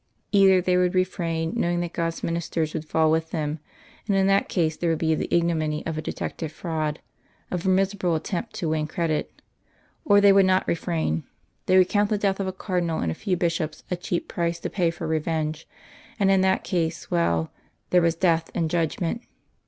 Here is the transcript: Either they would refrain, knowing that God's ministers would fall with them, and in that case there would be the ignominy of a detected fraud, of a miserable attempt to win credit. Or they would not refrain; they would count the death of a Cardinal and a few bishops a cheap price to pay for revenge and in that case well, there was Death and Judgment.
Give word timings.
Either 0.31 0.59
they 0.61 0.77
would 0.77 0.95
refrain, 0.95 1.53
knowing 1.55 1.79
that 1.79 1.93
God's 1.93 2.23
ministers 2.23 2.73
would 2.73 2.85
fall 2.89 3.11
with 3.11 3.29
them, 3.29 3.59
and 4.07 4.15
in 4.17 4.25
that 4.25 4.49
case 4.49 4.75
there 4.75 4.89
would 4.89 4.97
be 4.97 5.13
the 5.13 5.31
ignominy 5.31 5.85
of 5.85 5.95
a 5.95 6.01
detected 6.01 6.51
fraud, 6.51 6.99
of 7.51 7.67
a 7.67 7.69
miserable 7.69 8.15
attempt 8.15 8.53
to 8.53 8.69
win 8.69 8.87
credit. 8.87 9.31
Or 10.03 10.19
they 10.19 10.33
would 10.33 10.47
not 10.47 10.67
refrain; 10.67 11.23
they 11.67 11.77
would 11.77 11.89
count 11.89 12.09
the 12.09 12.17
death 12.17 12.39
of 12.39 12.47
a 12.47 12.51
Cardinal 12.51 12.99
and 12.99 13.11
a 13.11 13.13
few 13.13 13.37
bishops 13.37 13.83
a 13.91 13.95
cheap 13.95 14.27
price 14.27 14.59
to 14.61 14.71
pay 14.71 14.89
for 14.89 15.05
revenge 15.05 15.67
and 16.19 16.31
in 16.31 16.41
that 16.41 16.63
case 16.63 17.11
well, 17.11 17.51
there 17.91 18.01
was 18.01 18.15
Death 18.15 18.49
and 18.55 18.71
Judgment. 18.71 19.21